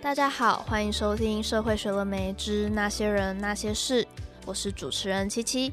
[0.00, 4.04] 大家好，欢迎收听《社会学了没之那些人那些事》，
[4.46, 5.72] 我是主持人七七。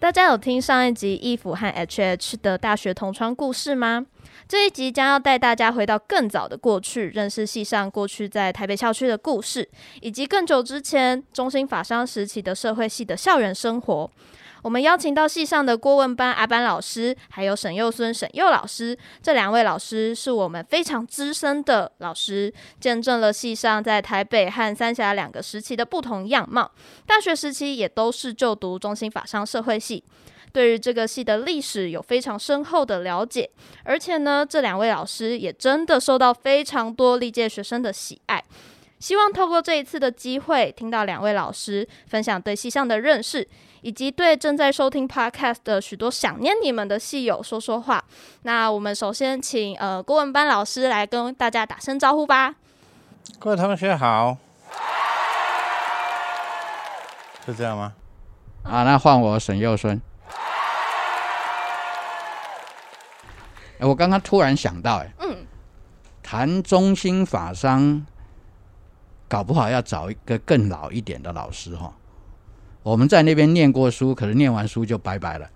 [0.00, 4.04] 大家有听上一集 Eve 和 HH 的大学同窗故事吗？
[4.48, 9.68] 这一集将要带大家回到更早的过去，认识系上过去在台北校区的故事，
[10.00, 14.10] 以及更久之前中兴法商时期的社会系的校园生活。
[14.62, 26.70] 我们邀请到系上的郭文班阿班老师，还有沈佑孙沈佑老师，这两位老师是我们非常资深的老师，见证了系上在台北和三峡两个时期的不同样貌。
[27.06, 30.04] 大学时期也都是就读中心法商社会系，
[30.52, 33.48] 对于这个系的历史有非常深厚的了解，
[33.84, 38.44] 而且呢，这两位老师也真的受到非常多历届学生的喜爱。
[38.98, 43.48] 希望透过这一次的机会，听到两位老师分享对系上的认识。
[43.82, 48.02] 以及对正在收听 Podcast 的许多想念你们的戏友说说话。
[48.42, 52.54] 那我们首先请呃郭文班老师来跟大家打声招呼吧。
[53.38, 54.36] 各位同学好，
[57.46, 57.94] 是这样吗？
[58.62, 60.00] 啊，那换我沈佑孙。
[63.78, 65.46] 哎，我刚刚突然想到，哎，嗯，
[66.22, 68.04] 谈中心法商，
[69.26, 71.90] 搞不好要找一个更老一点的老师哈。
[72.82, 75.48] 我们在那边念过书，可是念完书就拜拜了。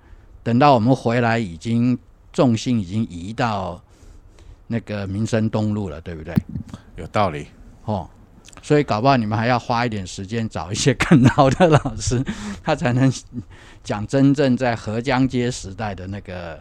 [0.42, 1.98] 等到我们回来，已经
[2.32, 3.82] 重心已经移到
[4.66, 6.34] 那个民生东路了，对不对？
[6.96, 7.46] 有道理
[7.84, 8.08] 哦。
[8.62, 12.22] 所以搞不好你们还要花一点时间找一些更好的老师，
[12.62, 13.12] 他才能
[13.82, 16.58] 讲真正在河江街时代的那个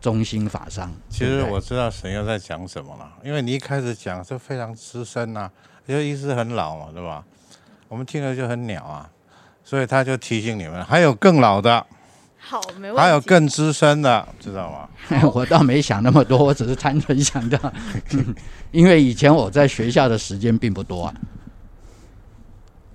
[0.00, 0.92] 中心法商。
[1.08, 5.50] 其实我知道神又在讲什么了，因为你一开始讲是非常资深呐，
[5.86, 7.24] 因为意思很老嘛，对吧？
[7.88, 9.10] 我们听了就很鸟啊。
[9.64, 11.86] 所以他就提醒你们，还有更老的，
[12.38, 14.88] 好，没问题，还有更资深的，知道吗？
[15.32, 17.72] 我倒没想那么多，我只是单纯想到，
[18.70, 21.14] 因为以前我在学校的时间并不多啊。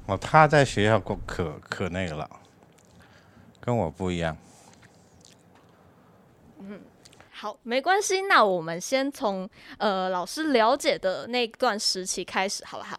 [0.06, 2.30] 哦，他在学校可可可那个了，
[3.60, 4.38] 跟我不一样。
[6.60, 6.80] 嗯，
[7.32, 12.98] 好，没关系，那我们先从呃老师了解的那段时期开始，好不好？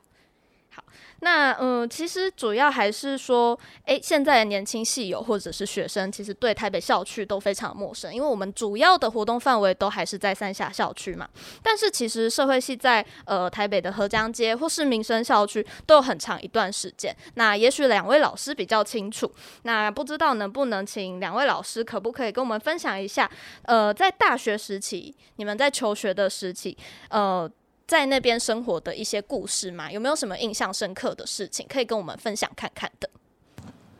[1.20, 11.28] 那嗯，其实主要还是说，诶，现在的年轻系友或者是学生，其实对台北校区都非常陌生，因为我们主要的活动范围都还是在三峡校区嘛。
[11.62, 17.14] 但是其实社会系在呃台北的河江街或是民生校区都有很长一段时间。
[17.34, 19.28] 那也许两位老师比较清楚，
[19.62, 23.28] 那不知道能不能请两位老师可不可以跟我们分享一下，
[23.62, 26.78] 呃，在大学时期，你们在求学的时期，
[27.10, 27.50] 呃。
[27.88, 29.90] 在那边生活的一些故事吗？
[29.90, 33.08] 有没有什么印象深刻的事情可以跟我们分享看看的？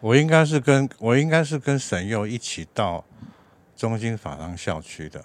[0.00, 3.02] 我应该是跟我应该是跟沈佑一起到
[3.74, 5.24] 中兴法商校区的，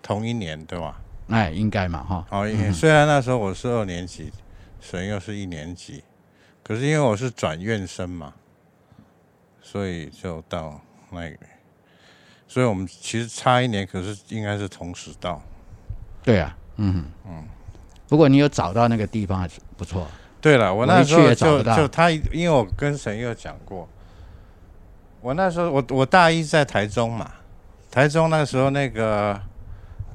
[0.00, 1.02] 同一年对吧？
[1.30, 2.24] 哎，应该嘛哈。
[2.30, 4.32] 好，因为虽然那时候我是二年级，
[4.80, 6.04] 沈佑是一年级，
[6.62, 8.32] 可是因为我是转院生嘛，
[9.60, 10.80] 所以就到
[11.10, 11.38] 那个，
[12.46, 15.42] 所以我们其实差一年，可是应该是同时到。
[16.22, 17.48] 对啊，嗯嗯。
[18.08, 20.06] 不过你有找到那个地方还是不错。
[20.40, 23.88] 对了，我那时候就就他，因为我跟沈佑讲过，
[25.20, 27.32] 我那时候我我大一在台中嘛，
[27.90, 29.40] 台中那时候那个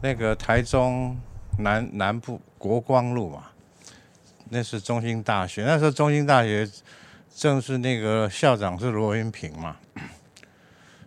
[0.01, 1.19] 那个台中
[1.57, 3.47] 南南部国光路嘛，
[4.50, 6.66] 那是中兴大学，那时候中兴大学
[7.35, 9.75] 正是那个校长是罗云平嘛，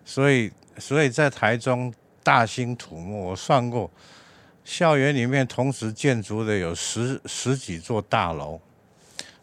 [0.05, 3.91] 所以所以在台中大兴土木，我算过。
[4.65, 8.59] 校园里面同时建筑的有十十几座大楼，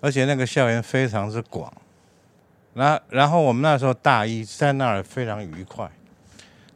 [0.02, 1.72] 而且那个校园非常之广。
[2.74, 5.90] 那然后我们那时候大一在那儿非常愉快。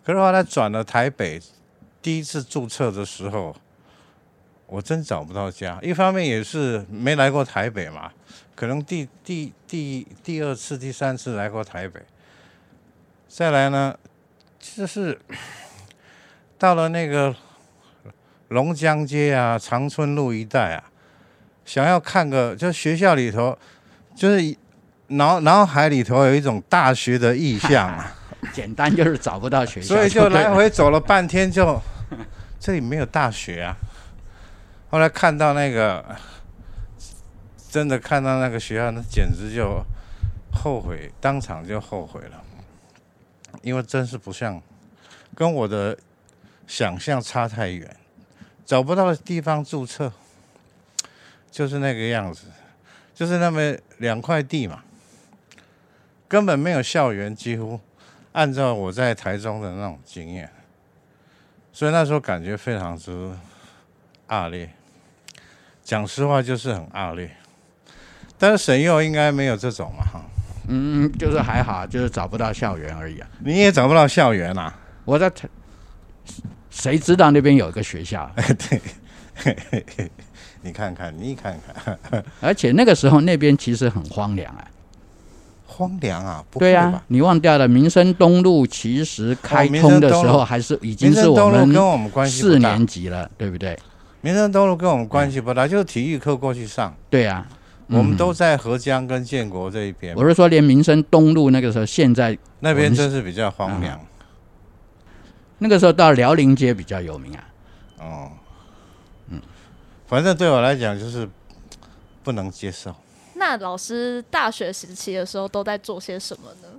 [0.03, 1.41] 可是后来转了台北，
[2.03, 3.55] 第一次注册的时候，
[4.67, 5.79] 我真找不到家。
[5.81, 8.11] 一方面也是没来过台北嘛，
[8.53, 11.99] 可能第第第第二次、第三次来过台北。
[13.27, 13.97] 再来呢，
[14.59, 15.19] 就是
[16.59, 17.35] 到了那个。
[18.49, 20.83] 龙江街啊，长春路一带啊，
[21.65, 23.57] 想要看个，就学校里头，
[24.15, 24.55] 就是
[25.07, 28.15] 脑脑海里头有一种大学的意象啊。
[28.53, 31.81] 简单就是找不到学校，所以就来回走了半天就，就
[32.59, 33.75] 这里没有大学啊。
[34.91, 36.05] 后来看到那个，
[37.71, 39.83] 真的看到那个学校，那简直就
[40.53, 42.43] 后悔，当场就后悔了，
[43.63, 44.61] 因为真是不像，
[45.33, 45.97] 跟我的
[46.67, 47.97] 想象差太远。
[48.65, 50.11] 找不到地方注册，
[51.51, 52.47] 就是那个样子，
[53.13, 54.83] 就是那么两块地嘛，
[56.27, 57.79] 根本没有校园，几乎
[58.31, 60.49] 按照我在台中的那种经验，
[61.71, 63.11] 所以那时候感觉非常之
[64.27, 64.69] 恶劣。
[65.83, 67.29] 讲实话就是很恶劣。
[68.37, 70.25] 但是沈佑应该没有这种嘛哈。
[70.67, 73.29] 嗯，就是还好，就是找不到校园而已啊。
[73.39, 74.75] 你也找不到校园啊？
[75.05, 75.31] 我在，
[76.75, 78.29] 谁知道那边有一个学校？
[78.35, 80.11] 哎，对，
[80.61, 81.97] 你看看，你看看。
[82.41, 84.67] 而且那个时候那边其实很荒凉啊。
[85.65, 86.43] 荒凉啊？
[86.51, 93.77] 不对啊，你忘掉了民生东路其实开通的时候还是已经是我们跟我们关系四年级了，对不对？
[94.19, 96.93] 民生东路跟我们关系不大，就是体育课过去上。
[97.09, 97.47] 对啊。
[97.87, 100.15] 我们都在合江跟建国这一边。
[100.15, 103.99] 我是说，连民生东路那个时候，现在那边真是比较荒凉。
[105.57, 107.49] 那个时候到辽宁街比较有名啊。
[107.99, 108.31] 哦，
[109.29, 109.41] 嗯，
[110.07, 111.27] 反正对我来讲就是
[112.23, 112.95] 不能接受。
[113.35, 116.69] 那老师大学时期的时候都在做些什么呢？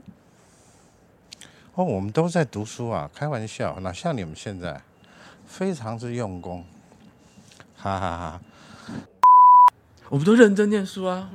[1.74, 4.80] 哦，我们都在读书啊，开玩笑，哪像你们现在
[5.46, 6.64] 非常之用功，
[7.76, 8.40] 哈哈哈。
[10.08, 11.30] 我们都认真念书啊，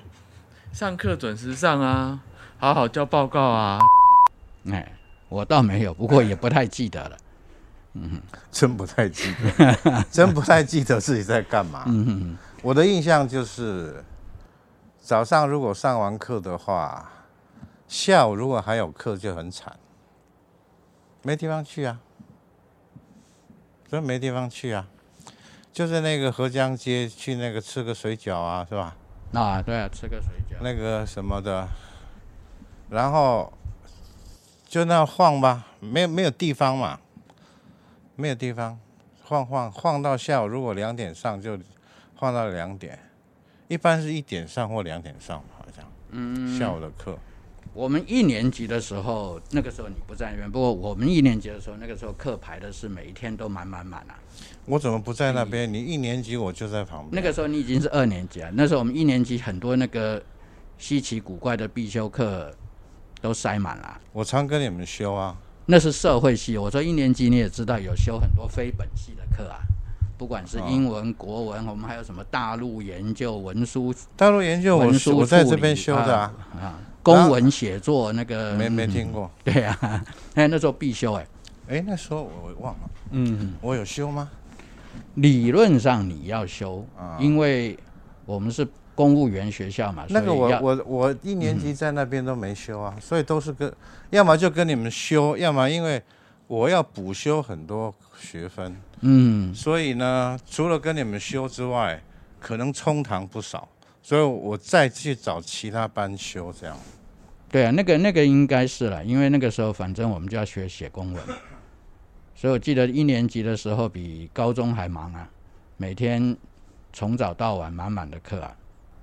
[0.74, 2.20] 上课准时上啊，
[2.58, 3.80] 好好交报告啊。
[4.72, 4.92] 哎，
[5.30, 7.18] 我倒没有，不过也不太记得了。
[7.94, 8.22] 嗯，
[8.52, 11.86] 真不太记得， 真不太记得自己在干嘛。
[12.62, 14.04] 我的印象就是，
[15.02, 17.12] 早上如果上完课的话，
[17.88, 19.76] 下午如果还有课就很惨，
[21.24, 22.00] 没地方去啊，
[23.90, 24.88] 真没地方去啊。
[25.74, 28.96] 就是那个合江街去那个吃个水饺啊，是吧？
[29.34, 30.62] 啊，对啊，吃个水饺。
[30.62, 31.68] 那个什么的，
[32.90, 33.52] 然后
[34.68, 37.00] 就那晃吧，没有没有地方嘛，
[38.22, 38.80] 没有地方，
[39.24, 41.58] 晃晃晃到下午，如果两点上就
[42.16, 43.00] 晃到两点，
[43.68, 45.84] 一般是一点上或两点上，好像。
[46.12, 46.56] 嗯。
[46.60, 47.18] 下午的课。
[47.74, 50.52] 我们一年级的时候，那个时候你不在那边。
[50.52, 54.20] 不过我们一年级的时候，那个时候课排的是每一天都满满满啊。
[54.66, 55.74] 我怎么不在那边？
[55.74, 57.12] 你一年级我就在旁边。
[57.14, 58.52] 那个时候你已经是二年级了。
[58.52, 60.22] 那时候我们一年级很多那个
[60.78, 62.54] 稀奇古怪的必修课
[63.22, 64.00] 都塞满了。
[64.12, 65.36] 我常跟你们修啊。
[65.72, 66.58] 那是社会系。
[66.58, 69.62] 我说一年级你也知道有修很多非本系的课啊，
[70.18, 76.34] 不管是英文、国文，我们还有什么大陆研究、文书、大陆研究文书，我在这边修的啊。
[76.62, 80.04] 啊公文写作那个没没听过，对呀，
[80.36, 81.28] 哎那时候必修哎，
[81.70, 84.30] 哎那时候我忘了，嗯，我有修吗？
[85.16, 86.86] 理论上你要修，
[87.18, 87.76] 因为
[88.26, 88.68] 我们是
[89.02, 90.06] 公务员学校嘛。
[90.10, 93.74] 那个我我我一年级在那边都没修啊，所以都是跟，
[94.12, 96.00] 要么就跟你们修，要么因为
[96.46, 102.00] 我要补修很多学分，嗯，所以呢，除了跟你们修之外，
[102.40, 103.68] 可能冲堂不少。
[104.04, 106.78] 所以我再去找其他班修，这样。
[107.50, 111.24] 对啊，那个那个应该是了，因为那个时候反正我们就要学写公文，
[112.36, 115.28] 所以我记得一年级的时候比高中还忙啊，
[115.78, 116.38] 每天
[116.94, 118.56] 从早到晚满满的课啊。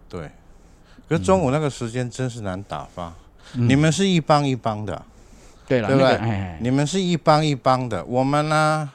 [0.08, 0.30] 对，
[1.08, 3.12] 可是中午那个时间真是难打发。
[3.54, 5.04] 嗯、你们是一帮一帮的，
[5.66, 6.58] 对了，对不对？
[6.60, 8.90] 你们是一帮一帮的，我们呢？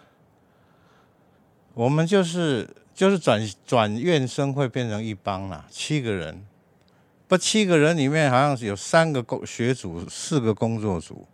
[1.73, 2.69] 我们就是。
[2.95, 6.45] 就是转转院生会变成一帮了，七个人，
[7.27, 11.27] 不，七个人里面好像是有三个工学组，四个工作组，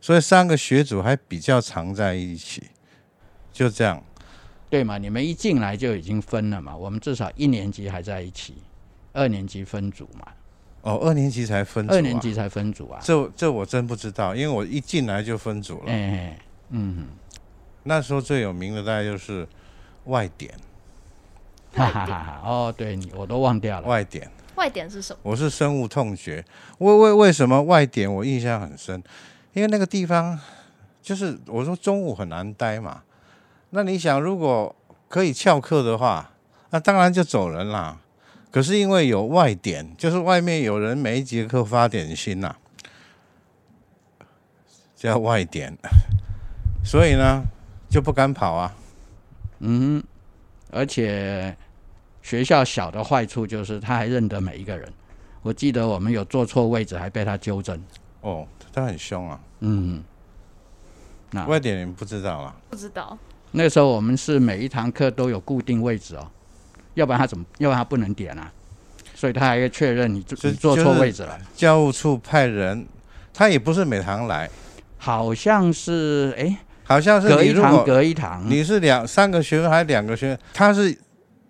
[0.00, 2.62] 所以三个学组还比较常在一起，
[3.52, 4.02] 就这样，
[4.70, 4.96] 对嘛？
[4.96, 6.74] 你们一进来就已经分了嘛？
[6.74, 8.54] 我们至少一年级还在一起，
[9.16, 10.26] 二年级分组嘛？
[10.82, 13.00] 哦，二年级才分组啊，二年级才分组啊？
[13.02, 15.90] 这这我真不知道，因为我一进来就分组了。
[15.90, 16.38] 哎，
[16.70, 17.06] 嗯，
[17.82, 19.48] 那时候最有名的大概就是
[20.04, 20.52] 外点。
[21.74, 22.40] 哈哈哈！
[22.44, 23.86] 哦，对你我都忘掉了。
[23.86, 25.18] 外点，外点是什么？
[25.22, 26.42] 我是深恶痛绝。
[26.78, 29.02] 为为为什么外点我印象很深？
[29.52, 30.38] 因为那个地方
[31.02, 33.02] 就是我说中午很难待嘛。
[33.70, 34.74] 那你想，如果
[35.08, 36.30] 可以翘课的话，
[36.70, 37.98] 那当然就走人啦。
[38.56, 44.24] 可是因为有外点，就是外面有人每一节课发点心呐、啊，
[44.96, 45.76] 叫外点，
[46.82, 47.42] 所以呢
[47.90, 48.74] 就不敢跑啊。
[49.58, 50.02] 嗯，
[50.70, 51.54] 而且。
[52.22, 54.90] 学校小的坏处就是他还认得每一个人。
[55.42, 57.78] 我记得我们有坐错位置，还被他纠正。
[58.22, 59.38] 哦，他很凶啊。
[59.60, 60.02] 嗯。
[61.30, 62.56] 那外点你们不知道啊？
[62.70, 63.16] 不知道。
[63.52, 66.28] 那时候我们是每一堂课都有固定位置哦，
[66.96, 67.44] 要不然他怎么？
[67.58, 68.52] 要不然他不能点啊。
[69.14, 71.38] 所以他还要确认你坐坐错位置了。
[71.54, 72.86] 教务处派人，
[73.32, 74.50] 他也不是每堂来，
[74.98, 78.44] 好像是哎，好像是隔一堂隔一堂。
[78.46, 80.38] 你是两三个学生还是两个学生？
[80.52, 80.98] 他是。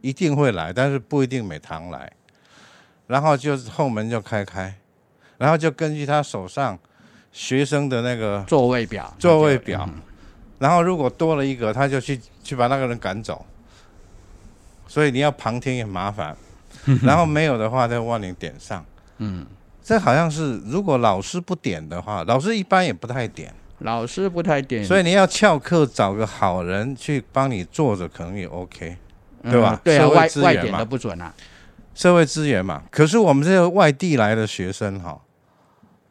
[0.03, 2.13] 一定会来，但是不一定每堂来。
[3.09, 4.73] 然后就后门就开开，
[5.37, 6.79] 然后就根据他手上
[7.33, 9.89] 学生的那个座位表，座位表，
[10.61, 13.45] 然后如果多了一个，他就去去把那个人赶走。
[14.87, 16.37] 所以你要旁听也麻烦。
[17.03, 18.85] 然后没有的话，再帮你点上。
[19.19, 19.45] 嗯，
[19.83, 23.53] 这好像是如果老师不点的话，老师一般也不太点。
[23.81, 28.97] 老师不太点，所以你要翘课找个好人去帮你坐着，可能也 OK，
[29.43, 29.75] 对吧？
[29.75, 31.35] 嗯、对啊，外外点都不准啊。
[31.95, 35.21] 社会资源嘛，可是我们这些外地来的学生哈，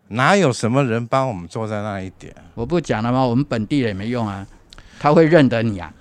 [0.09, 2.35] 哪有什么人帮我们坐在那一点？
[2.53, 3.23] 我不讲了吗？
[3.23, 4.45] 我们本地人也没用啊，
[4.99, 5.93] 他会认得你啊。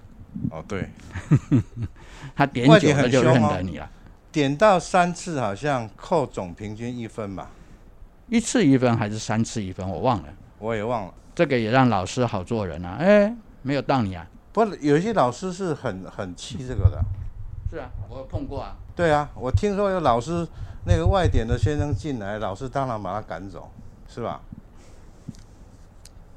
[0.51, 0.89] 哦，对，
[2.35, 3.91] 他点久了就认得你了。
[4.33, 7.51] 点到三次好像扣总平均一分吧？
[8.29, 9.89] 一次一分还是三次一分？
[9.89, 11.15] 我忘了，我也忘了。
[11.35, 12.97] 这个也让老师好做人啊！
[12.99, 14.27] 哎，没有当你啊？
[14.53, 17.01] 不，有些老师是很很气这个的。
[17.71, 18.77] 是啊，我有碰过啊。
[18.97, 20.47] 对啊，我听说有老师
[20.87, 23.71] 那个外点的先生进来，老师当然把他赶走，
[24.09, 24.41] 是吧？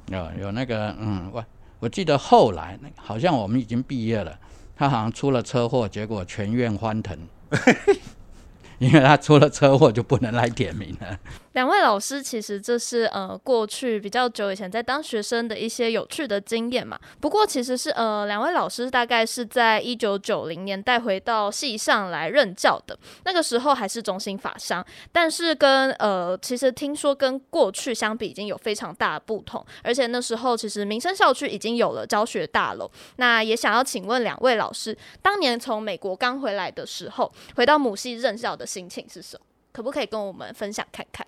[0.08, 1.44] 有有那个嗯，我
[1.80, 4.40] 我记得后来好像我们已经毕业了，
[4.76, 7.18] 他好像出了车祸，结果全院欢腾。
[8.80, 11.20] 因为他出了车祸，就不能来点名了。
[11.58, 17.00] 两位老师，其实这是呃过去比较久以前在当学生的一些有趣的经验嘛。
[17.20, 22.96] 不过其实是呃两位老师大概是在一九九零年带回到系上来任教的，
[23.26, 32.88] 那个时候还是中心法商，但是跟呃其实听说跟过去相比已经有非常大的不同，而且那时候其实民生校区已经有了教学大楼。
[33.16, 39.44] 那也想要请问两位老师，当年从美国刚回来的时候，回到母系任教的心情是什么？
[39.72, 41.26] 可不可以跟我们分享看看？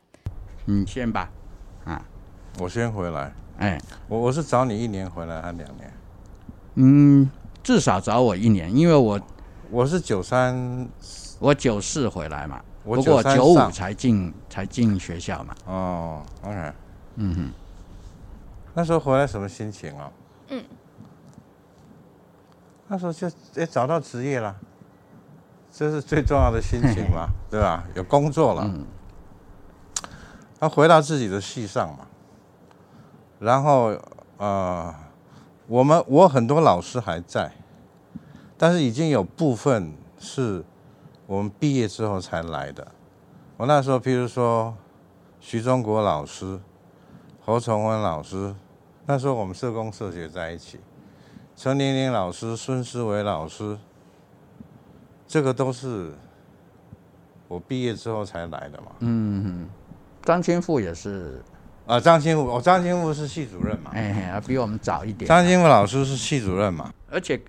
[0.70, 1.28] 你先吧，
[1.86, 2.00] 啊，
[2.60, 3.34] 我先回来。
[3.58, 5.92] 哎，我我是找你一年回来还两年？
[6.76, 7.30] 嗯，
[7.64, 9.20] 至少找我一年，因为我
[9.72, 10.88] 我是九三，
[11.40, 15.56] 我九四回来嘛，不过九五才进才进学校嘛。
[15.66, 16.72] 哦，OK，
[17.16, 17.52] 嗯哼，
[18.76, 20.12] 那时候回来什么心情啊？
[20.50, 20.64] 嗯，
[22.88, 24.56] 那时候就也找到职业了，
[25.72, 27.84] 这是最重要的心情嘛， 对吧？
[27.96, 28.64] 有工作了。
[28.66, 28.86] 嗯
[30.60, 32.06] 他回到自己的戏上嘛，
[33.40, 33.98] 然后
[34.38, 34.94] 呃，
[35.68, 37.54] 我们我很多老师还在，
[38.58, 40.66] 但是已经有部分是
[41.26, 42.86] 我们毕业之后才来的。
[43.56, 44.76] 我那时候，譬如说
[45.40, 46.60] 徐忠国老师、
[47.46, 48.54] 侯崇文老师，
[49.06, 50.80] 那时候我们社工社学在一起，
[51.56, 53.78] 陈玲玲老师、孙思维老师，
[55.26, 56.14] 这个都是
[57.48, 58.92] 我毕业之后才来的嘛。
[59.00, 59.70] 嗯。
[60.24, 61.42] 张清富也是，
[61.86, 65.28] 啊，张清富，哦，张清富是系主任嘛，哎，比我们早一点。
[65.28, 67.40] 张清富老师是系主任嘛，而且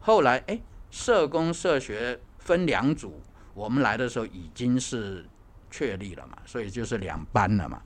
[0.00, 0.58] 后来，哎，
[0.90, 3.20] 社工社学分两组，
[3.54, 5.24] 我们来的时候已经是
[5.70, 7.80] 确立了嘛，所以就是两班了嘛。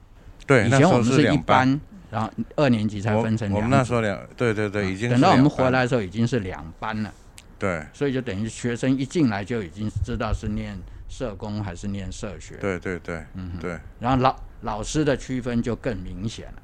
[0.47, 1.80] 对，以前我们是一班，
[2.11, 3.56] 然后二年级才分成两。
[3.56, 7.12] 我们那时候两，对对对，已经等到我们回来的时候已经是两班了。
[7.59, 10.78] 对，所以就等于学生一进来就已经知道是念。
[11.16, 12.56] 社工还是念社学？
[12.56, 13.78] 对对对，嗯对。
[14.00, 16.62] 然后老老师的区分就更明显了。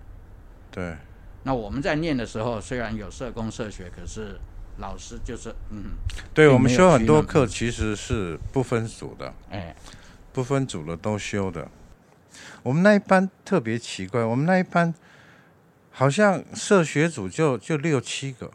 [0.73, 0.97] 对。
[1.45, 4.41] 那我们在念的时候，虽然有社工社学，可是
[4.79, 5.93] 老师就是嗯。
[6.35, 9.73] 对，我们修很多课其实是不分组的，哎，
[10.33, 11.69] 不分组的都修的。
[12.65, 14.93] 我们那一班特别奇怪，我们那一班
[15.93, 18.51] 好像社学组就就六七个。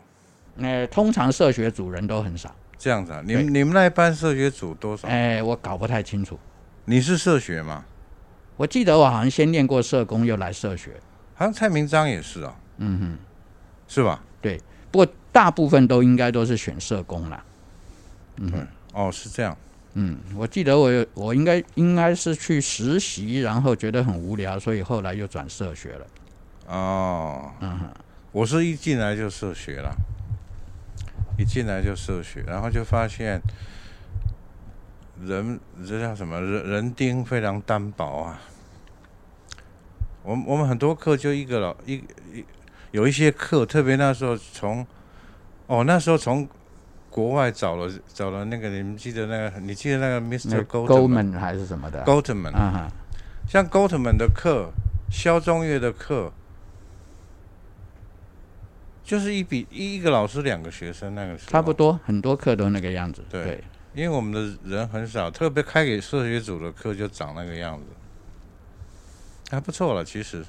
[0.55, 2.53] 那通常社学组人都很少。
[2.77, 5.07] 这样子啊，你们你们那一班社学组多少？
[5.07, 6.37] 哎，我搞不太清楚。
[6.85, 7.85] 你是社学吗？
[8.57, 10.91] 我记得我好像先念过社工，又来社学。
[11.33, 12.55] 好像蔡明章也是啊。
[12.77, 13.17] 嗯哼，
[13.87, 14.21] 是吧？
[14.41, 17.43] 对，不过大部分都应该都是选社工啦。
[18.37, 19.57] 嗯哼，哦，是这样。
[19.93, 26.07] 嗯，我记得我我应该应该是去实习，然后觉得很无聊，所以后来又转社学了。
[26.67, 27.89] 哦，嗯哼，
[28.31, 29.95] 我是一进来就社学了。
[31.37, 33.41] 一进来就社学，然后就发现
[35.21, 38.41] 人这叫什么人人丁非常单薄啊。
[40.23, 41.95] 我们我们很多课就一个老一
[42.33, 42.45] 一
[42.91, 44.85] 有一些课，特别那时候从
[45.67, 46.47] 哦那时候从
[47.09, 50.65] 国外找了找了那个你们记得那个你记得那个 Mr.
[50.65, 52.91] Goldman 还是什么的 Goldman 啊，
[53.47, 54.71] 像 Goldman 的课，
[55.11, 56.31] 肖中岳的课。
[59.05, 63.23] 就是一比一一个老师两个学生那个时候，差不多很多课都那个样子。
[63.29, 67.85] 对，对因为我们的人很少，特别开给社学组的课就长那个样子，
[69.51, 70.03] 还不错了。
[70.03, 70.43] 其实，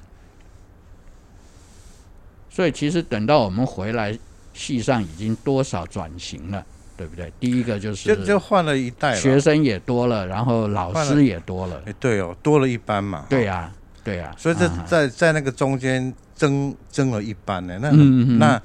[2.49, 4.17] 所以其实等到我们回来，
[4.55, 6.65] 系上已经多少转型了，
[6.97, 7.31] 对不对？
[7.39, 11.79] 第一个就是就就换了一代，学生也多了，然后老师也多了。
[11.85, 13.27] 哎，对哦，多了一班嘛。
[13.29, 13.71] 对呀，
[14.03, 14.33] 对呀。
[14.35, 16.11] 所以这在在那个中间。
[16.37, 17.91] 增增了一班呢，那
[18.37, 18.61] 那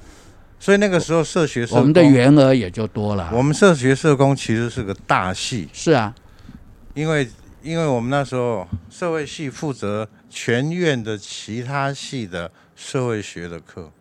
[0.59, 3.29] 所以那个时候社学社工，我们的员额也就多了。
[3.33, 6.13] 我们社学社工其实是个大系，是啊，
[6.93, 7.27] 因为
[7.61, 13.91] 因为我们那时候社会系负责全院的其他系的社会学的课，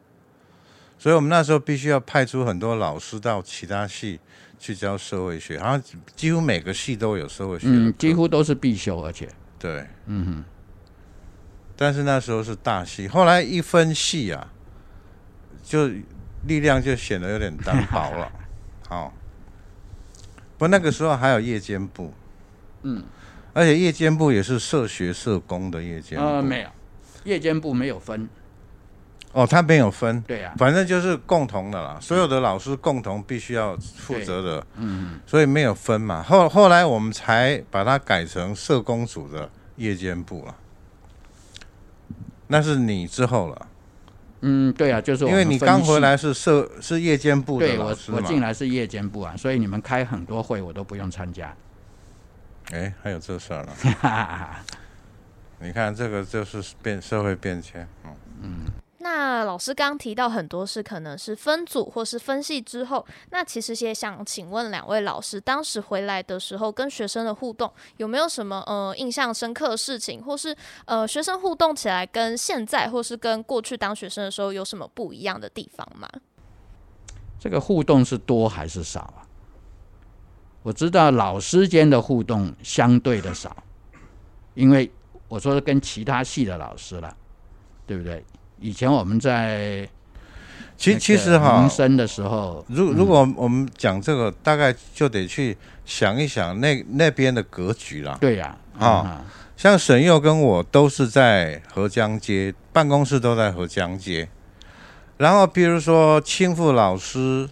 [0.99, 4.21] 所以我们那时候必须要派出很多老师到其他系
[4.59, 5.83] 去教社会学，好像
[6.15, 9.29] 几乎每个系都有社会学，嗯，几乎都是必修，而且。
[9.59, 10.45] 对，嗯哼。
[11.83, 14.47] 但是那时候是大戏，后来一分戏啊，
[15.65, 15.89] 就
[16.47, 18.31] 力量就显得有点单薄了。
[18.89, 19.13] 好，
[20.57, 22.15] 不，那个时候还有夜间部，
[22.83, 23.03] 嗯，
[23.53, 26.25] 而且夜间部也是社学社工的夜间部。
[26.25, 26.69] 呃，没有，
[27.25, 28.29] 夜间部没有分。
[29.33, 30.23] 哦，他没有分。
[30.23, 34.61] 对呀、啊，反正就是共同的啦，所有的老师共同必须要负责的。
[34.77, 35.21] 嗯嗯。
[35.27, 36.23] 所以没有分嘛。
[36.23, 40.55] 后后来我们才把它改成社工组的夜间部了。
[42.53, 43.67] 那是你之后了，
[44.43, 51.55] 嗯，对啊，就是因为你刚回来是社是夜间部的老师嘛，我进来是夜间部啊，所以你们开很多会我都不用参加。
[52.71, 53.73] 哎，还有这事儿呢？
[55.61, 58.11] 你看这个就是变社会变迁，嗯
[58.43, 58.82] 嗯。
[59.03, 76.09] 那老师刚提到很多是可能是分组或是分系之后，那其实也想请问两位老师，当时回来的时候跟学生的互动有没有什么呃印象深刻的事情，或是呃学生互动起来跟现在或是跟过去当学生的时候有什么不一样的地方吗？
[77.41, 79.27] 这个互动是多还是少啊？
[80.63, 83.65] 我知道老师间的互动相对的少，
[84.55, 84.89] 因为
[85.27, 87.17] 我说跟其他系的老师了，
[87.85, 88.25] 对不对？
[88.63, 89.89] 以前我们在
[90.77, 98.17] 其其实哈民生的时候，如如果我们讲这个，大概就得去想一想那那边的格局了。
[98.21, 99.25] 对呀，啊，
[99.57, 104.29] 像沈佑跟我都是在合江街，办公室都在合江街。
[105.19, 107.49] 然后比如说青富老师，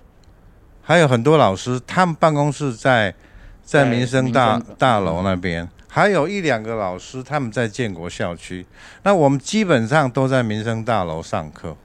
[0.83, 3.15] 还有很多老师，他们办公室在
[3.63, 5.69] 在民生大大楼那边。
[5.93, 8.65] 还有一两个老师，他们在建国校区。
[9.03, 11.77] 那我们基本上都在民生大楼上课。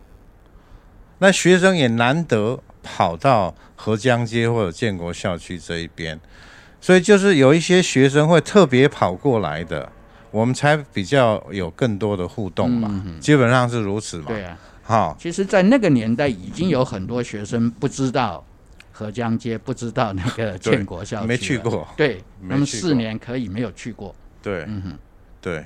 [1.18, 6.20] 那学生也难得跑到合江街或者建国校区这一边，
[6.80, 9.92] 所以就是有一些学生会特别跑过来的，
[10.30, 12.88] 我们才比较有更多的互动嘛。
[13.06, 14.26] 嗯、基本上是如此嘛。
[14.28, 14.56] 对啊。
[14.84, 18.46] 好，其实，在那个年代，已经有很多学生不知道。
[18.98, 21.86] 合江街不知道那个 建国校区，没去过。
[21.98, 24.16] 对，那么四年可以没有去过。
[24.42, 25.00] 对，嗯哼，
[25.42, 25.66] 对。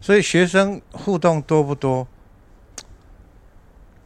[0.00, 2.08] 所以学生互动多不多？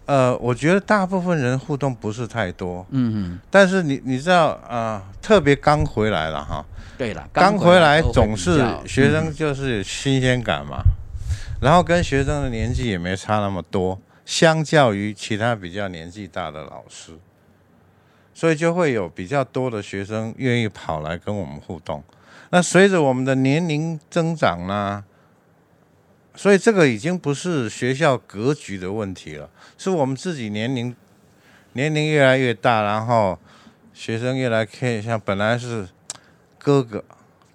[0.06, 2.84] 呃，我觉得大部分人互动不是太多。
[2.90, 3.40] 嗯哼。
[3.48, 6.64] 但是你你知道啊、呃，特别刚回来了哈。
[6.98, 10.82] 对了，刚回来总是学生就是新鲜感嘛。
[11.60, 17.12] 然后跟学生的年纪也没差那么多，相较于其他比较年纪大的老师。
[18.40, 22.02] 所以就会有比较多的学生愿意跑来跟我们互动。
[22.48, 25.04] 那随着我们的年龄增长呢，
[26.34, 30.96] 所以这个已经不是学校格局的问题了，是我们自己年龄
[31.74, 33.38] 年龄越来越大，然后
[33.92, 35.86] 学生越来越像本来是
[36.56, 37.04] 哥哥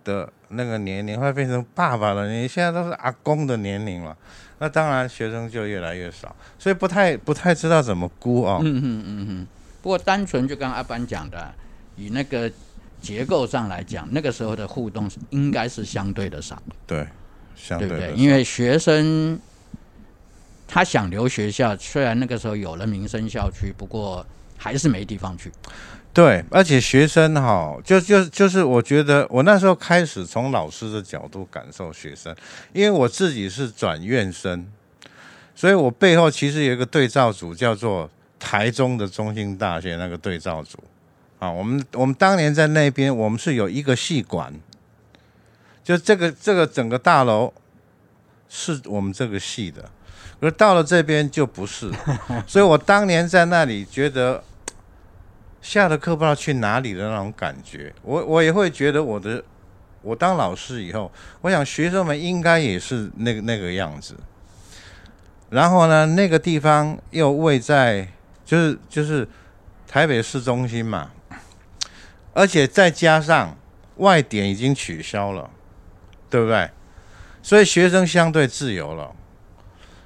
[0.04, 4.16] 的那个年龄，会变成爸爸的年龄，现在都是阿公的年龄了。
[4.60, 8.60] 那当然学生就越来越少，所以不太不太知道怎么估哦。
[8.62, 9.48] 嗯嗯嗯嗯。
[9.86, 11.54] 不过，单纯就刚阿班讲的，
[11.96, 12.52] 以那个
[13.00, 16.60] 结构上来讲，那个时候的互动应该是相对的少。
[16.88, 17.08] 对，
[17.56, 18.02] 相对的少。
[18.02, 18.20] 对不对？
[18.20, 19.40] 因为学生
[20.68, 24.26] 他想留学校，虽然那个时候有了民生校区，不过
[24.58, 25.52] 还是没地方去。
[26.12, 32.36] 对，而且学生哈，就就就是，我觉得我那时候开始从老师的角度感受学生，
[32.74, 34.66] 因为我自己是转院生，
[35.54, 38.10] 所以我背后其实有一个对照组叫做。
[38.38, 40.78] 台中的中兴大学那个对照组，
[41.40, 44.54] 啊，我们我们当年在那边，我们是有一个系馆，
[45.84, 47.52] 就这个这个整个大楼
[48.50, 49.90] 是我们这个系的，
[50.42, 51.90] 而到了这边就不是，
[52.46, 54.44] 所以我当年在那里觉得
[55.62, 59.44] 下了课不知道去哪里的那种感觉，我我也会觉得我的
[60.02, 64.16] 我当老师以后，我想学生们应该也是那个那个样子，
[65.50, 68.10] 然后呢，那个地方又位在。
[68.46, 69.28] 就是就是
[69.88, 71.12] 台北市中心嘛，
[72.34, 73.58] 而且再加上
[73.98, 75.50] 外点已经取消了，
[76.30, 76.70] 对不对？
[77.42, 79.14] 所以学生相对自由了。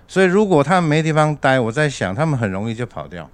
[0.08, 3.30] 所以如果他们没地方待，我在想他们很容易就跑掉。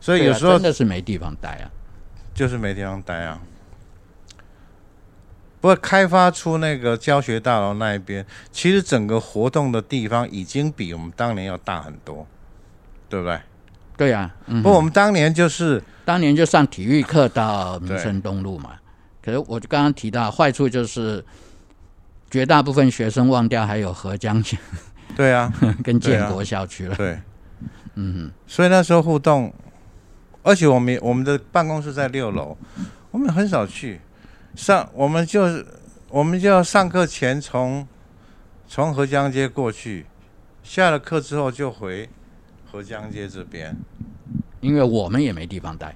[0.00, 1.70] 所以有时候真的是没地方待啊，
[2.34, 3.40] 就是没地方待啊。
[5.60, 12.26] 不过开发出那个教学大楼那一边，其实整个活动的地方已经比我们当年要大很多。
[13.08, 13.40] 对不对？
[13.96, 18.70] 对呀、啊，嗯、不，我们当年就是当年就上体育课到民生东路嘛。
[19.20, 21.24] 可是我就刚刚提到坏处就是
[22.30, 24.56] 绝大部分学生忘掉还有合江街，
[25.16, 26.94] 对啊， 跟建国校区了。
[26.94, 27.18] 对，
[27.96, 29.52] 嗯哼，所以那时候互动，
[30.44, 32.56] 而且我们我们的办公室在六楼，
[33.10, 34.00] 我们很少去
[34.54, 35.42] 上，我们就
[36.08, 37.84] 我们就要上课前从
[38.68, 40.06] 从合江街过去，
[40.62, 42.08] 下了课之后就回。
[42.70, 43.74] 合江街这边，
[44.60, 45.94] 因为我们也没地方待，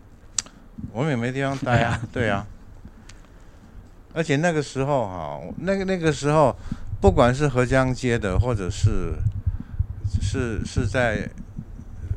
[0.93, 2.47] 我们也没地方待啊， 对啊。
[4.15, 6.55] 而且那个时候哈，那个那个时候，
[7.01, 9.15] 不管是合江街的，或者是
[10.21, 11.29] 是是在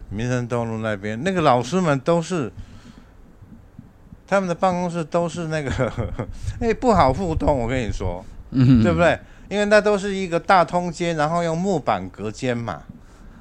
[0.10, 2.52] 民生东路那边，那个老师们都是
[4.28, 5.92] 他们的办公室都是那个，
[6.60, 9.18] 哎，不好互动，我跟你说，嗯，对不对？
[9.48, 12.84] 因为那都是一个大通间，然后用木板隔间嘛。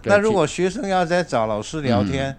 [0.05, 2.37] 那如果学生要再找老师聊天，嗯、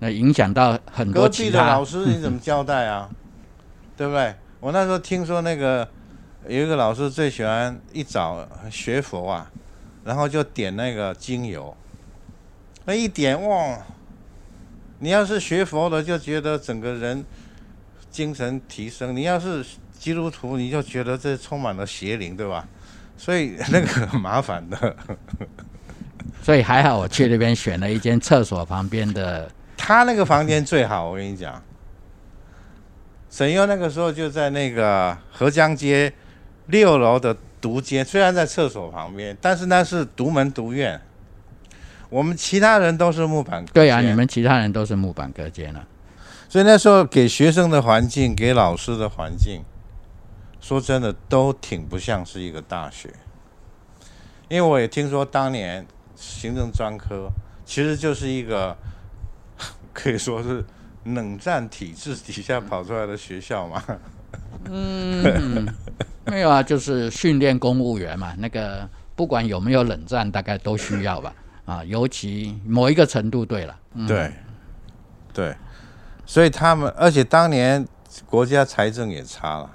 [0.00, 3.08] 那影响到很多隔壁的老师，你怎么交代啊？
[3.96, 4.34] 对不对？
[4.60, 5.88] 我那时候听说那个
[6.46, 9.50] 有一个老师最喜欢一早学佛啊，
[10.04, 11.76] 然后就点那个精油，
[12.84, 13.78] 那一点哇，
[15.00, 17.24] 你要是学佛的就觉得整个人
[18.10, 19.64] 精神提升，你要是
[19.98, 22.66] 基督徒你就觉得这充满了邪灵，对吧？
[23.16, 24.96] 所以那个很 麻烦的。
[26.42, 29.50] 所以还好，我去那边选了一间厕所旁边的。
[29.76, 31.62] 他那个房间最好，我跟你讲。
[33.30, 36.12] 沈优那个时候就在那个合江街
[36.66, 41.00] 六楼的独间，虽然在厕所旁边，但是那是独门独院。
[42.08, 43.64] 我们其他人都是木板。
[43.66, 45.86] 对啊，你们其他人都是木板隔间了。
[46.48, 49.62] 所以那时候给学生的环境，给老师的环境，
[50.60, 53.10] 说真的都挺不像是一个大学。
[54.48, 55.86] 因为我也听说当年。
[56.18, 57.30] 行政专科
[57.64, 58.76] 其实就是一个
[59.94, 60.64] 可以说是
[61.04, 63.82] 冷战体制底下跑出来的学校嘛。
[64.64, 65.66] 嗯，
[66.26, 68.34] 没有啊，就是训练公务员嘛。
[68.38, 71.32] 那个不管有没有冷战，大概都需要吧。
[71.64, 73.78] 啊，尤其某一个程度，对了。
[73.94, 74.32] 嗯、对，
[75.32, 75.56] 对，
[76.26, 77.86] 所以他们，而且当年
[78.26, 79.70] 国家财政也差了，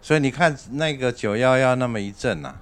[0.00, 2.60] 所以你看那个九幺幺那么一阵呐、啊。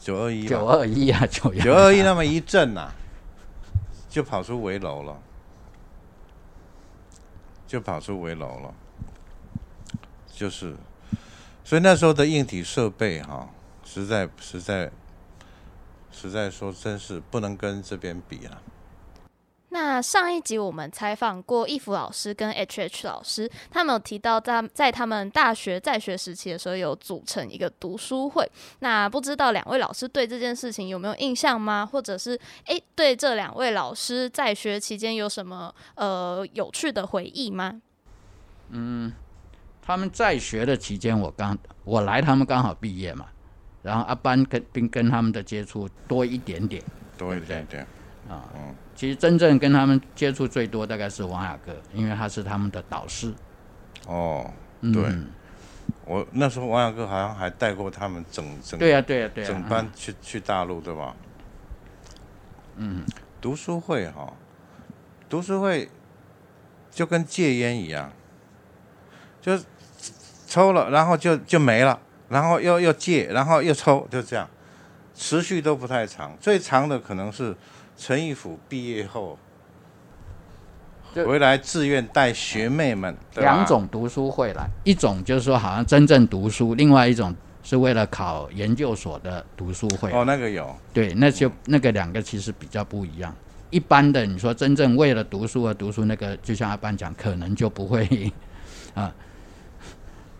[0.00, 2.94] 九二一，九二一啊，九九二一那么一震呐、啊，
[4.08, 5.20] 就跑出围楼了，
[7.66, 8.74] 就跑出围楼了，
[10.32, 10.74] 就是，
[11.62, 13.48] 所以那时候的硬体设备哈、啊，
[13.84, 14.90] 实在实在
[16.10, 18.62] 实在说，真是不能跟这边比啊。
[19.72, 28.50] 那上一集我们采访过易福老师跟 H H 老师，他们有提到在在他们大学在学时期的时候有组成一个读书会。
[28.80, 31.86] 那不知道两位老师对这件事情有没有印象吗？
[31.86, 37.80] 或者是诶，对这两位老师在学期间有什么呃有趣的回忆吗？
[38.70, 39.12] 嗯，
[39.80, 43.26] 他们在学的期间，我刚我来，他们刚好毕业嘛，
[43.82, 46.82] 然后阿班跟并跟他们的接触多一点点，
[47.16, 47.86] 多一点点
[48.28, 48.74] 啊，嗯。
[49.00, 53.32] 其实真正跟他们接触最多，大概是王雅各，因为他是他们的导师。
[54.06, 54.52] 哦，
[54.92, 55.30] 对，嗯、
[56.04, 61.16] 我那时候王雅各好像还带过他们整整对呀对呀对呀整班去、嗯、去大陆，对吧？
[62.76, 63.02] 嗯，
[63.40, 64.32] 读书会哈、哦，
[65.30, 65.88] 读书会
[66.90, 68.12] 就跟戒烟一样，
[69.40, 69.58] 就
[70.46, 74.46] 抽了，然后就就没了，然后又又戒，然后又抽，就这样，
[75.14, 77.56] 持续都不太长，最长的可能是。
[78.00, 79.38] 陈义甫毕业后
[81.14, 90.10] 回来自愿带学妹们，两种读书会来，一种就是说好像真正读书，另外一种是为了考研究所的读书会。
[90.12, 93.34] 哦，那个有，对，那就那个两个其实比较不一样。
[93.68, 98.32] 一般的你说真正为了读书而读书，那个就像阿班讲，可能就不会
[98.94, 99.12] 啊，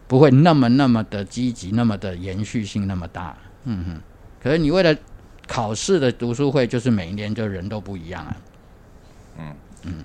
[0.09, 3.37] 不会那么那么的积极，那么的延续性那么大。
[3.65, 4.01] 嗯哼，
[4.43, 4.97] 可是你为了。
[5.51, 8.37] 考试的读书会就是每一年就人都不一样啊。
[9.37, 10.05] 嗯嗯，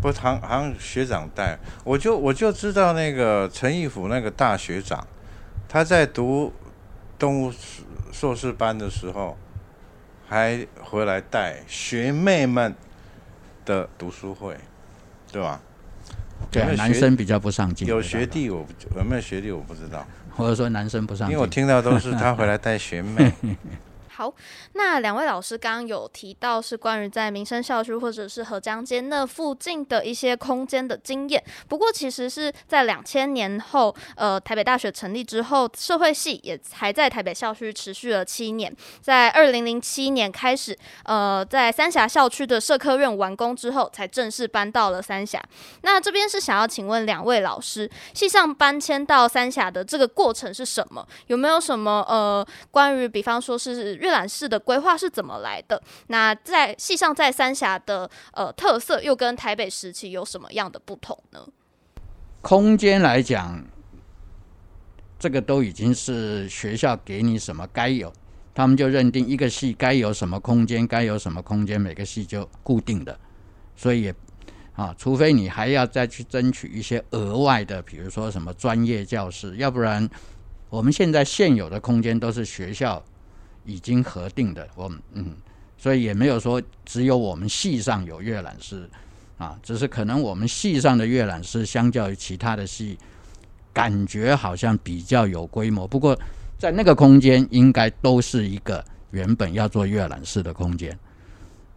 [0.00, 5.04] 不，好像好像学长带，我就我就知道那个陈义甫那个大学长，
[5.68, 6.52] 他在读
[7.18, 7.52] 动物
[8.12, 9.36] 硕士班的时候，
[10.28, 12.72] 还回来带学妹们
[13.64, 14.56] 的读书会，
[15.32, 15.60] 对吧？
[16.48, 17.88] 对，男生比较不上进。
[17.88, 23.32] 有学弟我有没有学弟我不知道， 或者说男生不上进，因为我听到都是他回来带学妹。
[24.16, 24.32] 好，
[24.72, 31.44] 那两位老师刚刚有提到是关于在民生校区或者是河江街那附近的一些空间的经验。
[31.68, 38.74] 不过，其实是在两千年后，呃，台北大学成立之后，社会系也还在台北校区持续了七年。
[39.02, 40.74] 在二零零七年开始，
[41.04, 45.38] 呃，在三峡校区的社科院完工之后，才正式搬到了三峡。
[45.82, 51.06] 那这边是想要请问两位老师，系上搬迁到三峡的这个过程是什么？
[51.26, 55.82] 有没有什么呃，关于比方说是阅览室的规划是怎么来的？
[56.06, 61.44] 那在系上在三峡的呃特色又跟台北时期有什么样的不同呢？
[62.40, 63.64] 空间来讲，
[65.18, 68.12] 这个都已经是学校给你什么该有，
[68.54, 73.18] 他们就认定一个系该有什么空间，该有什么空间，每个系就固定的，
[73.74, 74.14] 所以
[74.76, 80.08] 啊，除非你还要再去争取一些额外的，比如说什么专业教室，要不然
[80.70, 83.02] 我们现在现有的空间都是学校。
[83.66, 85.34] 已经核定的，我们嗯，
[85.76, 88.88] 所以也没有说只有我们系上有阅览室
[89.36, 92.96] 啊，只是可能我们系上的阅览室相较于其他的系，
[93.72, 95.86] 感觉好像比较有规模。
[95.86, 96.18] 不过
[96.58, 100.98] 在那个空间应该都是一个原本要做阅览室的空间。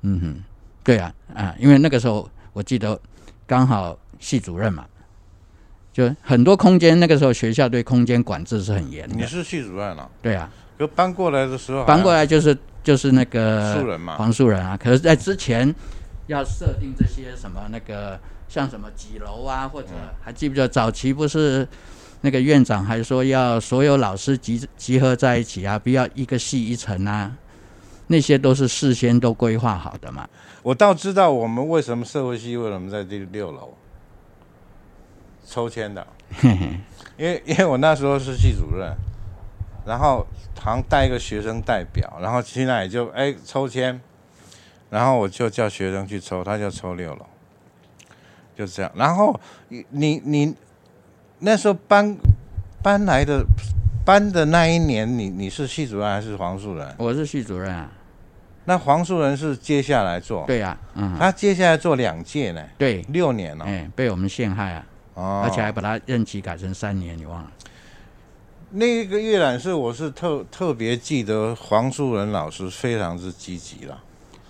[0.03, 0.43] 嗯哼，
[0.83, 2.97] 对啊啊，因为那个时候我记得
[3.45, 4.85] 刚好系主任嘛，
[5.91, 9.15] 就很多空间那个时候学校对空间管制是很严的。
[9.15, 10.09] 你是系主任啊？
[10.21, 10.49] 对啊。
[10.79, 14.77] 就搬过来的时候，搬过来就是就是那个树人嘛，黄树人啊。
[14.77, 15.75] 可是，在之前
[16.27, 19.89] 要设定这些什么那个像什么几楼啊，或者
[20.21, 21.67] 还记不记得早期不是
[22.21, 27.35] 那个院长还说要所有老师集集合在一起啊，不要一个系一层啊，
[28.07, 30.25] 那些都是事先都规划好的嘛。
[30.63, 33.73] 我倒知道我们为什么社会系为什么在第六楼
[35.45, 36.07] 抽签的，
[37.17, 38.95] 因为因为我那时候是系主任。
[39.85, 40.23] 然后
[40.59, 43.99] 好像带一个学生代表，然后去那里就哎抽签，
[44.89, 47.25] 然后我就叫学生去抽，他就抽六楼，
[48.55, 48.91] 就这样。
[48.95, 50.55] 然后你你你
[51.39, 52.17] 那时候搬
[52.83, 53.43] 搬来的
[54.05, 56.95] 搬的那一年，你你是系主任还是黄树人？
[56.97, 57.91] 我是系主任啊。
[58.65, 60.45] 那黄树人是接下来做？
[60.45, 67.51] 对呀、啊，嗯，他接下来做两届呢，对，六年了，哎，被我们陷害啊，哦，而且还把他任期改成三年，你忘了？
[68.71, 74.03] 那一个阅览室，我是特特别记得黄树仁老师非常之积极了。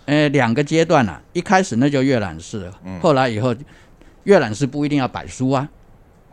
[0.08, 3.56] 呃，两个阶段啊，一开始那就阅览室，嗯，后来以后
[4.26, 5.70] 阅览室不一定要摆书啊。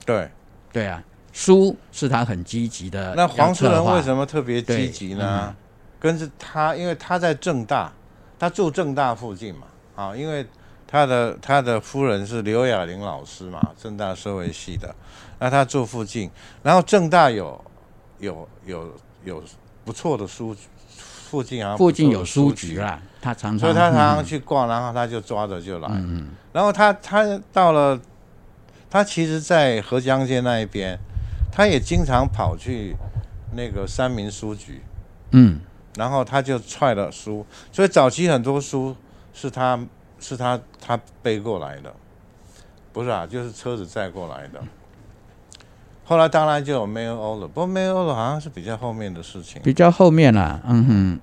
[0.04, 0.28] 对，
[0.72, 1.00] 对啊，
[1.32, 3.14] 书是他很积极的。
[3.14, 5.54] 那黄树仁为什么特别积极呢？
[6.00, 7.92] 跟着他，因为他在正大，
[8.36, 10.44] 他住正大附近嘛，啊，因为
[10.88, 14.92] 他的他的夫人是刘雅玲老师嘛，正大社会系的，
[15.38, 16.28] 那他住附近，
[16.64, 17.64] 然后正大有。
[18.18, 18.92] 有有
[19.24, 19.42] 有
[19.84, 20.54] 不错的书，
[21.30, 25.88] 附近啊，附近有书局啊，他常常，所以他常常去逛，然后他就抓着就来。
[25.92, 28.00] 嗯，然后他他到了，
[28.88, 30.98] 他其实，在河江街那一边，
[31.52, 32.96] 他也经常跑去
[33.54, 34.82] 那个三民书局。
[35.32, 35.60] 嗯，
[35.96, 38.94] 然后他就踹了书，所以早期很多书
[39.34, 39.78] 是他
[40.20, 41.92] 是他他背过来的，
[42.92, 44.62] 不是啊，就是车子载过来的。
[46.08, 51.20] 后来当然就有 mail order，不过 mail order 好像是比较后面的事情，比较后面啦，嗯哼。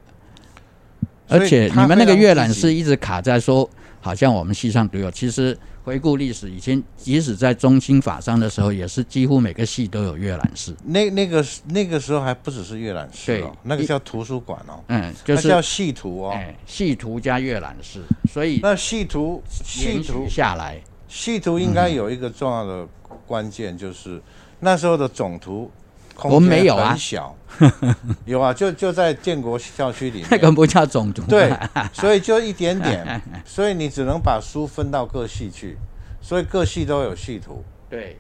[1.30, 3.68] 而且你们那个阅览室一直卡在说，
[4.02, 5.10] 好像我们系上都有。
[5.10, 10.76] 其实回顾历史，以前即使在中心法商的时候，也是几乎每个系都有阅览室。
[10.84, 18.04] 那那个那个时候还不只是阅览室哦，那个叫图书馆哦，嗯，就是叫系图哦，哎，系图加阅览室。
[18.30, 22.86] 所以那系图系图下来，系图应该有一个重要的
[23.26, 24.22] 关键就是。
[24.64, 25.70] 那时候的总图
[26.16, 27.36] 空间我们没有很小，
[28.26, 31.52] 有啊，就就在建国校区里面，那个不叫总图，对，
[31.92, 35.78] 所以就一点点，所以你只能把书分到各系去，
[36.22, 38.18] 所以各系都有系图，对，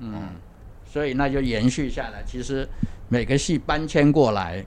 [0.00, 0.30] 嗯，
[0.84, 2.68] 所以那就延续下来，其实
[3.08, 4.64] 每个系搬迁过来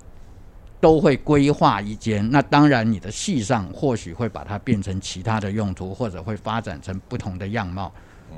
[0.79, 7.93] 都会规划一间，那当然你的系上或许会把它变成其他的用途，或者会发展成不同的样貌，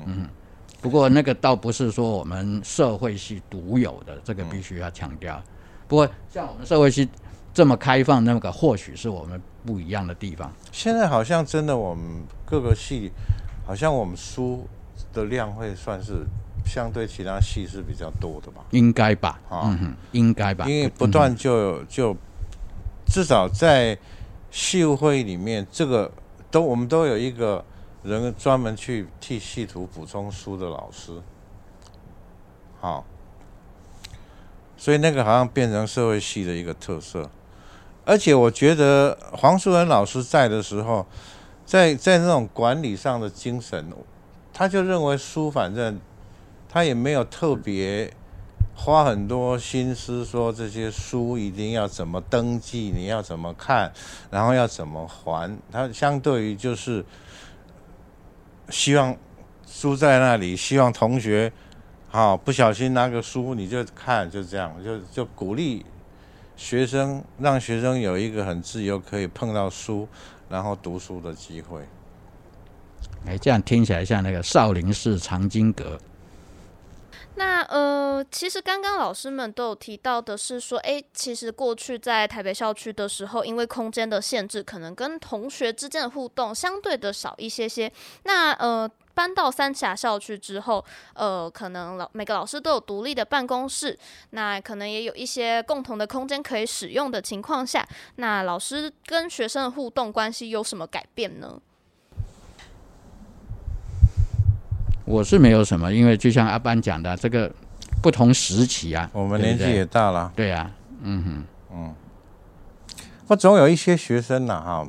[0.06, 0.28] 嗯。
[0.82, 5.40] 不过那个倒不是说我们社会系独有的，这个必须要强调。
[5.86, 7.08] 不过像我们社会系
[7.54, 10.52] 这么开放，那个或许是我们不一样的地方。
[10.72, 13.12] 现在好像真的，我们各个系
[13.64, 14.66] 好像我们书
[15.12, 16.26] 的量会算是
[16.66, 18.62] 相对其他系是比较多的吧？
[18.72, 19.40] 应该吧？
[19.48, 19.78] 啊、
[20.10, 20.66] 应该吧？
[20.66, 22.16] 因为不断就就
[23.06, 23.96] 至少在
[24.50, 26.10] 系务会议里面，这个
[26.50, 27.64] 都我们都有一个。
[28.02, 31.22] 人专门去替系图补充书的老师，
[32.80, 33.04] 好，
[34.76, 37.30] 所以那个好像变成社会系的一个特色。
[38.04, 41.06] 而且我觉得黄树仁老师在的时候，
[41.64, 43.92] 在在那种管理上的精神，
[44.52, 46.00] 他就认为书反正
[46.68, 48.12] 他也没有特别
[48.74, 53.92] 花很多心思说这些书一定要怎么登记，你要怎么看，
[54.32, 55.56] 然后要怎么还。
[55.70, 57.04] 他相对于就是
[58.68, 59.16] 希望
[59.66, 61.52] 书在那里，希望同学
[62.08, 65.84] 好不小心拿个书你就看，就这样，就就鼓励。
[66.54, 70.06] 学生让学生有一个很自由可以碰到书，
[70.48, 71.80] 然后读书的机会。
[73.26, 75.98] 哎，这样听起来像那个少林寺藏经阁。
[77.36, 87.92] 那呃，其实刚刚老师们都有提到的是说，哎，其实过去在台北校区的时候，因为空间的限制，可能跟同学之间的互动相对的少一些些。
[88.24, 88.90] 那呃。
[89.14, 93.98] 搬到三峡校区之后，呃，可能老每个老师都有独立的办公室，
[94.30, 101.60] 那可能也有一些共同的空间可以使用的情况下，那老师跟学生的互动关系有什么改变呢？
[105.04, 107.50] 我是没有什么，因为就像阿班讲的，这个
[108.00, 110.70] 不同时期啊，我们年纪也大了，对呀，
[111.02, 111.94] 嗯哼，嗯，
[113.26, 114.86] 我总有一些学生呢，哈。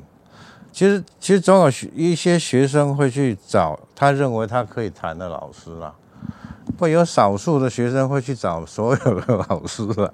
[0.71, 5.93] 其实，其实总有一些学生会去找他认为他可以谈的老师啦，
[6.79, 10.11] 会有少数的学生会去找所有的老师啦。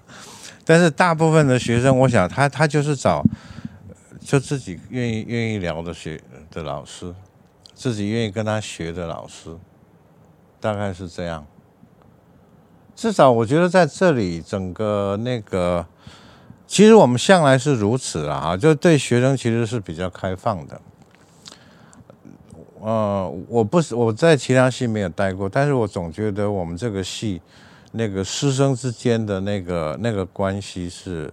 [0.64, 3.22] 但是大部分的学生，我想他他就是找
[4.20, 6.18] 就自己愿意愿意聊的学
[6.50, 7.14] 的老师，
[7.80, 9.56] 自己愿意跟他学的老师，
[10.60, 11.46] 大概是这样。
[12.94, 15.86] 至少我觉得在这里整个那个。
[16.66, 20.80] 其实我们向来是如此，啊，就对学生其实是比较开放的。
[22.80, 27.40] 呃，我不是我在其他系没有待过，但是我总觉得我们这个系
[27.92, 31.32] 那个师生之间的那个那个关系是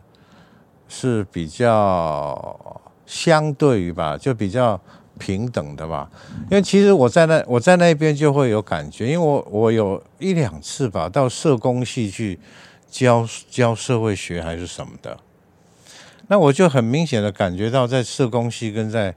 [0.87, 4.81] 是比较相对于吧，就比较
[5.17, 6.09] 平等的吧。
[6.49, 12.39] 因为其实我在那我在那边就会有感觉，因为我我有一两次吧到社工系去
[12.89, 15.17] 教教社会学还是什么的。
[16.29, 19.15] 那我就很明显的感觉到，在社工系跟在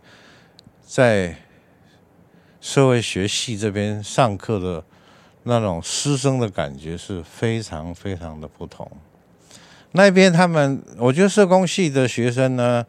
[0.86, 1.36] 在
[2.60, 4.84] 社会学系这边上课的
[5.42, 8.88] 那种师生的感觉是非常非常的不同。
[9.92, 12.86] 那边他们，我觉得社工系的学生呢，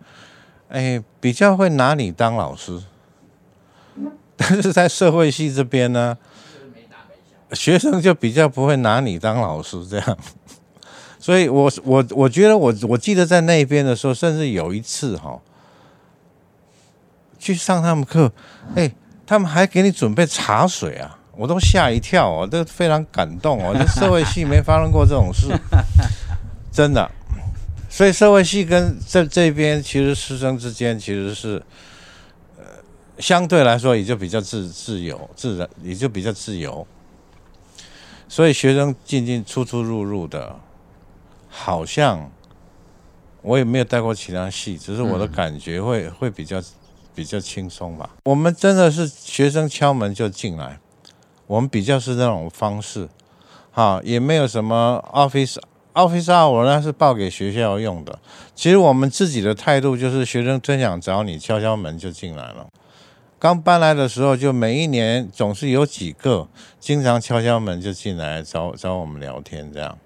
[0.70, 2.80] 哎，比较会拿你当老师，
[4.42, 6.18] 但是在社会系这边呢，
[7.54, 10.18] 学生就比较不会拿你当老师这样。
[11.20, 15.40] 所以我，我我我觉得我我记得在那边的时候，甚至有一次哈，
[17.38, 18.32] 去上他们课，
[18.76, 18.92] 哎，
[19.28, 25.48] 他们还给你准备茶水啊，我都吓一跳哦，都非常感动哦， 这社会系没发生过这种事，
[26.72, 27.10] 真的。
[27.88, 31.64] 所以社会系跟这这边其实师生之间其实是，呃，
[33.22, 36.86] 相对来说也就比较自自由自然，也就比较自由。
[38.28, 40.56] 所以学生进进出出入入的。
[41.54, 42.32] 好像
[43.42, 46.64] 我也没有带过其他系，只是我的感觉会会比较
[47.14, 48.10] 比较轻松吧。
[48.24, 50.80] 我们真的是学生敲门就进来，
[51.48, 53.10] 我们比较是那种方式，
[53.74, 55.58] 哈，也没有什么 office
[55.94, 58.18] office hour，呢是报给学校用的。
[58.56, 62.66] 其实我们自己的态度就是，学生真想找你，敲敲门就进来了。
[63.42, 66.48] 刚搬来的时候，就每一年总是有几个
[66.80, 69.98] 经常敲敲门就进来找找我们聊天这样。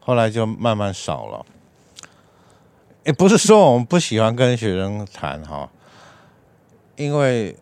[0.00, 1.44] 后来就慢慢少了，
[3.04, 5.68] 也不是说我们不喜欢跟学生谈哈，
[6.96, 7.54] 因为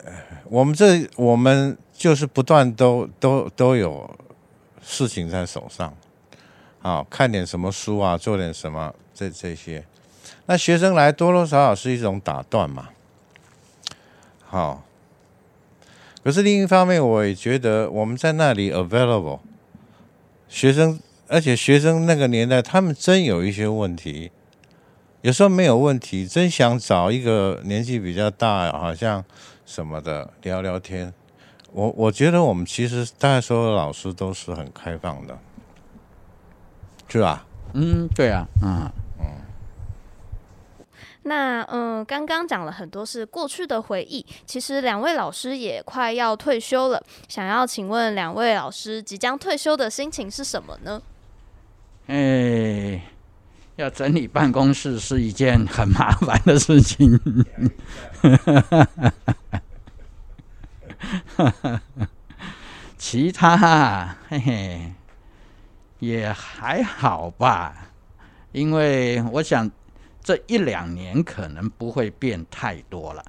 [0.44, 4.09] 我们这我们就是不断都都都有
[4.81, 5.92] 事情在手上，
[6.81, 9.85] 啊，看点什么书啊，做点什么这这些，
[10.46, 12.90] 那学生来多多少少是一种打断嘛，
[14.51, 14.83] 好，
[16.25, 19.39] 可是另一方面，我也觉得我们在那里 available
[20.49, 20.99] 学生。
[21.33, 24.33] 而且学生那个年代，他们真有一些问题，
[25.23, 29.25] 有时候没有问题，真想找一个年纪比较大，好像
[29.65, 31.15] 什么的聊聊天。
[31.71, 35.38] 我我觉得我们其实大概所有老师都是很开放的，
[37.07, 37.46] 是吧？
[37.75, 38.90] 嗯，对啊，嗯。
[41.23, 51.02] 那嗯，刚刚讲了很多是过去的回忆，其实两位老师也快要退休了，想要请问两位老师即将退休的心情是什么呢？
[52.06, 53.02] 哎，
[53.77, 57.21] 要整理办公室是一件很麻烦的事情。
[62.96, 64.92] 其他嘿嘿
[65.98, 67.88] 也还好吧。
[68.52, 69.71] 因为我想
[70.23, 73.25] 这一两年可能不会变太多了，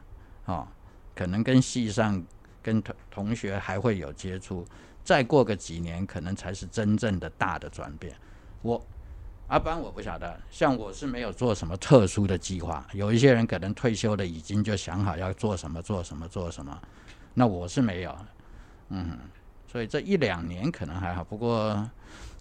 [0.46, 0.68] 哦，
[1.16, 2.22] 可能跟系上
[2.62, 4.66] 跟同同学还会有接触，
[5.04, 8.14] 再过个几年可能才是真正的大的转变。
[8.62, 8.82] 我
[9.48, 16.82] 阿班我不晓得，像我是没有做什么特殊的计划，有一些人可能退休了已经就想好要做什么做什么做什么，
[17.34, 18.18] 那我是没有，
[18.90, 19.18] 嗯，
[19.68, 21.90] 所以这一两年可能还好，不过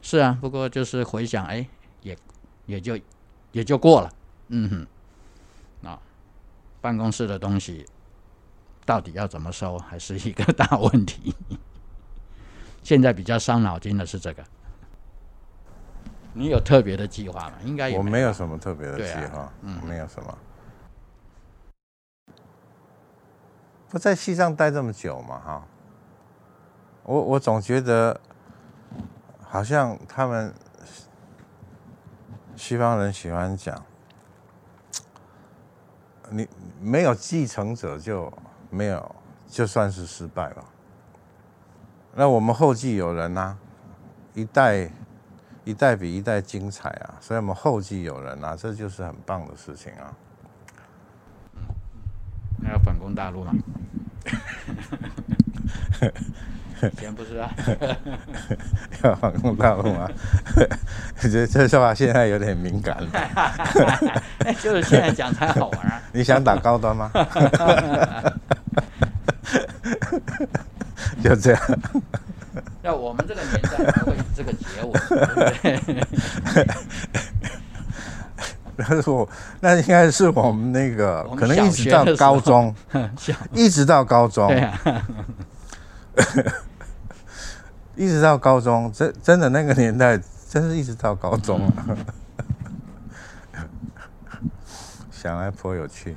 [0.03, 1.66] 是啊，不过就是回想，哎，
[2.03, 2.16] 也。
[2.66, 2.96] 也就
[3.51, 4.09] 也就过了，
[4.53, 4.68] 嗯
[5.82, 5.98] 哼，啊，
[6.80, 7.86] 办公室的东西
[8.84, 11.34] 到底要怎么收，还是一个大问题。
[12.82, 14.44] 现在比较伤脑筋的是这个。
[16.32, 17.55] 你有特别的计划吗？
[17.64, 17.98] 应该有。
[17.98, 20.38] 我没有什么特别的计划，啊、嗯，没有什么。
[23.88, 25.66] 不在西藏待这么久嘛，哈，
[27.05, 28.20] 我我总觉得
[29.40, 30.53] 好像他们。
[32.57, 33.86] 西方人喜欢讲，
[36.31, 36.49] 你
[36.81, 38.33] 没有继承者就
[38.70, 39.16] 没有，
[39.49, 40.64] 就算是失败了。
[42.14, 43.57] 那我们后继有人啊，
[44.35, 44.91] 一代
[45.64, 50.16] 一代比一代精彩啊，所以我们后继有人啊，这就是很棒的事情啊。
[52.62, 53.53] 还要反攻大陆吗？
[56.99, 57.51] 先不是啊，
[59.05, 60.09] 要反攻大陆吗？
[61.22, 63.11] 我觉得这说话现在有点敏感了。
[64.62, 66.01] 就是现在讲才好玩啊！
[66.12, 67.11] 你想打高端吗？
[71.22, 71.61] 就这样。
[72.83, 76.76] 那我们这个年代才会以这个结尾，对不对？
[78.76, 79.28] 那是我，
[79.61, 82.74] 那应该是我们那个，可能一直到高中，
[83.53, 84.49] 一直到高中。
[84.49, 84.81] 对啊
[88.01, 91.84] 一直到高中，真真的那个年代，真是一直到高中啊！
[95.12, 96.16] 想来颇有趣。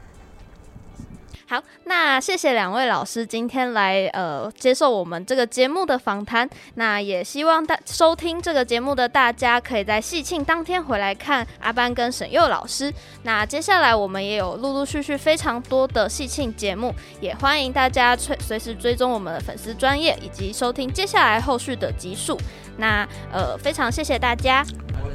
[1.54, 6.50] 好，那谢谢两位老师今天来呃接受我们这个节目的访谈。
[6.74, 12.92] 那也希望大收听这个节目的大家可以在戏庆当天回来看阿班跟沈佑老师。
[13.22, 16.92] 那接下来我们也有陆陆续续非常多的戏庆节目，
[17.22, 22.36] 也欢迎大家随随时追踪我们的粉丝专业以及收听接下来后续的集数。
[22.78, 24.66] 那呃非常谢谢大家，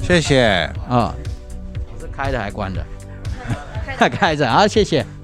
[0.01, 0.43] 谢谢
[0.87, 1.13] 啊，哦、
[1.93, 2.81] 我是开着还关着？
[4.09, 5.05] 开着，啊，谢谢。